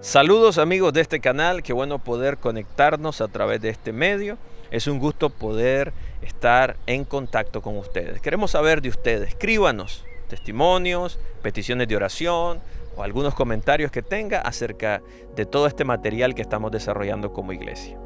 Saludos 0.00 0.58
amigos 0.58 0.92
de 0.92 1.00
este 1.00 1.20
canal, 1.20 1.62
qué 1.62 1.72
bueno 1.72 1.98
poder 2.00 2.38
conectarnos 2.38 3.20
a 3.20 3.28
través 3.28 3.60
de 3.60 3.68
este 3.68 3.92
medio. 3.92 4.36
Es 4.70 4.86
un 4.86 4.98
gusto 4.98 5.30
poder 5.30 5.92
estar 6.22 6.76
en 6.86 7.04
contacto 7.04 7.62
con 7.62 7.76
ustedes. 7.76 8.20
Queremos 8.20 8.50
saber 8.50 8.82
de 8.82 8.88
ustedes. 8.88 9.28
Escríbanos 9.28 10.04
testimonios, 10.32 11.18
peticiones 11.42 11.88
de 11.88 11.96
oración 11.96 12.60
o 12.96 13.02
algunos 13.02 13.34
comentarios 13.34 13.90
que 13.90 14.00
tenga 14.00 14.40
acerca 14.40 15.02
de 15.36 15.44
todo 15.44 15.66
este 15.66 15.84
material 15.84 16.34
que 16.34 16.40
estamos 16.40 16.72
desarrollando 16.72 17.34
como 17.34 17.52
iglesia. 17.52 17.98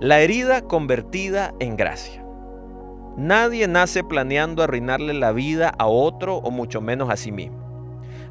La 0.00 0.20
herida 0.20 0.62
convertida 0.62 1.54
en 1.60 1.76
gracia. 1.76 2.23
Nadie 3.16 3.68
nace 3.68 4.02
planeando 4.02 4.62
arruinarle 4.62 5.14
la 5.14 5.30
vida 5.32 5.72
a 5.78 5.86
otro 5.86 6.36
o 6.38 6.50
mucho 6.50 6.80
menos 6.80 7.10
a 7.10 7.16
sí 7.16 7.30
mismo. 7.30 7.64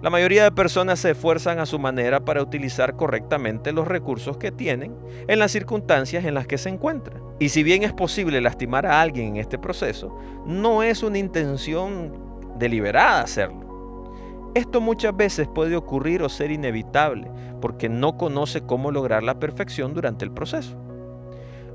La 0.02 0.10
mayoría 0.10 0.44
de 0.44 0.52
personas 0.52 1.00
se 1.00 1.12
esfuerzan 1.12 1.60
a 1.60 1.66
su 1.66 1.80
manera 1.80 2.26
para 2.26 2.42
utilizar 2.42 2.98
correctamente 2.98 3.72
los 3.72 3.88
recursos 3.88 4.36
que 4.36 4.52
tienen 4.52 4.94
en 5.30 5.40
las 5.40 5.52
circunstancias 5.54 6.26
en 6.26 6.34
las 6.34 6.46
que 6.46 6.58
se 6.58 6.68
encuentran. 6.68 7.24
Y 7.40 7.48
si 7.48 7.64
bien 7.64 7.84
es 7.84 7.94
posible 7.94 8.42
lastimar 8.42 8.86
a 8.86 9.00
alguien 9.00 9.28
en 9.28 9.38
este 9.38 9.58
proceso, 9.58 10.18
no 10.46 10.84
es 10.84 11.04
una 11.04 11.18
intención 11.18 12.12
deliberada 12.60 13.22
hacerlo. 13.22 14.12
Esto 14.56 14.82
muchas 14.82 15.16
veces 15.16 15.48
puede 15.48 15.78
ocurrir 15.78 16.22
o 16.22 16.28
ser 16.28 16.52
inevitable 16.52 17.32
porque 17.62 17.88
no 17.88 18.18
conoce 18.18 18.62
cómo 18.62 18.92
lograr 18.92 19.24
la 19.24 19.40
perfección 19.40 19.94
durante 19.94 20.26
el 20.26 20.32
proceso. 20.32 20.76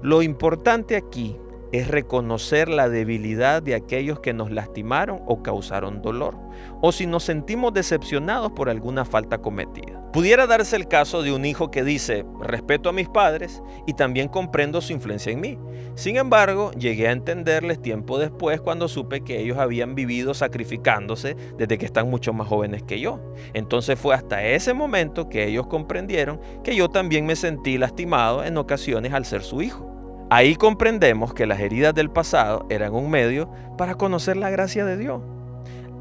Lo 0.02 0.20
importante 0.20 0.96
aquí 0.96 1.38
es 1.72 1.88
reconocer 1.88 2.68
la 2.68 2.88
debilidad 2.88 3.62
de 3.62 3.74
aquellos 3.74 4.20
que 4.20 4.32
nos 4.32 4.50
lastimaron 4.50 5.20
o 5.26 5.42
causaron 5.42 6.02
dolor, 6.02 6.36
o 6.80 6.92
si 6.92 7.06
nos 7.06 7.24
sentimos 7.24 7.72
decepcionados 7.72 8.52
por 8.52 8.68
alguna 8.68 9.04
falta 9.04 9.38
cometida. 9.38 9.98
Pudiera 10.12 10.46
darse 10.46 10.74
el 10.74 10.88
caso 10.88 11.22
de 11.22 11.32
un 11.32 11.44
hijo 11.44 11.70
que 11.70 11.84
dice, 11.84 12.24
respeto 12.40 12.88
a 12.88 12.94
mis 12.94 13.10
padres 13.10 13.62
y 13.86 13.92
también 13.92 14.28
comprendo 14.28 14.80
su 14.80 14.94
influencia 14.94 15.32
en 15.32 15.40
mí. 15.40 15.58
Sin 15.96 16.16
embargo, 16.16 16.70
llegué 16.72 17.08
a 17.08 17.12
entenderles 17.12 17.82
tiempo 17.82 18.18
después 18.18 18.60
cuando 18.62 18.88
supe 18.88 19.20
que 19.20 19.38
ellos 19.38 19.58
habían 19.58 19.94
vivido 19.94 20.32
sacrificándose 20.32 21.36
desde 21.58 21.76
que 21.76 21.84
están 21.84 22.08
mucho 22.08 22.32
más 22.32 22.48
jóvenes 22.48 22.82
que 22.84 23.00
yo. 23.00 23.20
Entonces 23.52 23.98
fue 23.98 24.14
hasta 24.14 24.42
ese 24.42 24.72
momento 24.72 25.28
que 25.28 25.46
ellos 25.46 25.66
comprendieron 25.66 26.40
que 26.64 26.74
yo 26.74 26.88
también 26.88 27.26
me 27.26 27.36
sentí 27.36 27.76
lastimado 27.76 28.42
en 28.42 28.56
ocasiones 28.56 29.12
al 29.12 29.26
ser 29.26 29.42
su 29.42 29.60
hijo. 29.60 29.87
Ahí 30.30 30.56
comprendemos 30.56 31.32
que 31.32 31.46
las 31.46 31.58
heridas 31.58 31.94
del 31.94 32.10
pasado 32.10 32.66
eran 32.68 32.94
un 32.94 33.08
medio 33.08 33.50
para 33.78 33.94
conocer 33.94 34.36
la 34.36 34.50
gracia 34.50 34.84
de 34.84 34.98
Dios. 34.98 35.22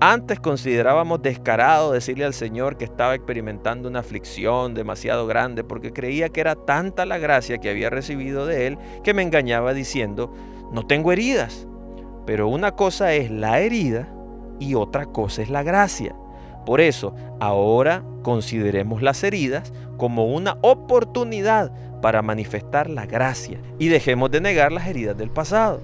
Antes 0.02 0.42
considerábamos 0.42 1.22
descarado 1.22 1.94
decirle 1.94 2.26
al 2.26 2.34
Señor 2.34 2.78
que 2.78 2.84
estaba 2.84 3.16
experimentando 3.16 3.88
una 3.88 4.02
aflicción 4.02 4.74
demasiado 4.74 5.28
grande 5.28 5.64
porque 5.64 5.94
creía 5.94 6.28
que 6.28 6.42
era 6.42 6.56
tanta 6.56 7.06
la 7.06 7.18
gracia 7.18 7.58
que 7.60 7.70
había 7.70 7.90
recibido 7.90 8.46
de 8.46 8.68
Él 8.68 8.78
que 9.02 9.14
me 9.14 9.24
engañaba 9.24 9.74
diciendo, 9.74 10.34
no 10.74 10.86
tengo 10.86 11.14
heridas. 11.14 11.66
Pero 12.26 12.50
una 12.50 12.74
cosa 12.74 13.14
es 13.14 13.32
la 13.32 13.62
herida 13.62 14.10
y 14.60 14.76
otra 14.76 15.06
cosa 15.06 15.42
es 15.42 15.50
la 15.50 15.64
gracia. 15.64 16.14
Por 16.66 16.82
eso, 16.82 17.16
ahora 17.40 18.04
consideremos 18.24 19.02
las 19.02 19.24
heridas 19.24 19.72
como 19.96 20.26
una 20.26 20.58
oportunidad 20.62 21.72
para 22.02 22.22
manifestar 22.22 22.90
la 22.90 23.06
gracia 23.06 23.60
y 23.80 23.88
dejemos 23.88 24.32
de 24.32 24.42
negar 24.42 24.72
las 24.72 24.88
heridas 24.88 25.18
del 25.18 25.30
pasado. 25.30 25.82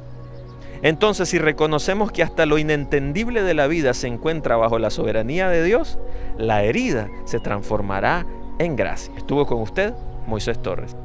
Entonces, 0.83 1.29
si 1.29 1.37
reconocemos 1.37 2.11
que 2.11 2.23
hasta 2.23 2.45
lo 2.45 2.57
inentendible 2.57 3.41
de 3.41 3.53
la 3.53 3.67
vida 3.67 3.93
se 3.93 4.07
encuentra 4.07 4.57
bajo 4.57 4.79
la 4.79 4.89
soberanía 4.89 5.47
de 5.47 5.63
Dios, 5.63 5.97
la 6.37 6.63
herida 6.63 7.09
se 7.23 7.39
transformará 7.39 8.25
en 8.59 8.75
gracia. 8.75 9.13
Estuvo 9.15 9.45
con 9.45 9.61
usted 9.61 9.93
Moisés 10.27 10.61
Torres. 10.61 10.95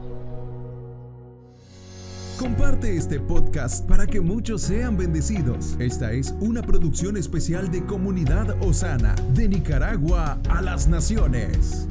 Comparte 2.39 2.97
este 2.97 3.19
podcast 3.19 3.89
para 3.89 4.07
que 4.07 4.21
muchos 4.21 4.63
sean 4.63 4.97
bendecidos. 4.97 5.77
Esta 5.81 6.13
es 6.13 6.35
una 6.41 6.63
producción 6.63 7.17
especial 7.17 7.71
de 7.71 7.85
Comunidad 7.85 8.57
Osana, 8.63 9.17
de 9.35 9.49
Nicaragua 9.49 10.39
a 10.49 10.63
las 10.63 10.87
Naciones. 10.87 11.89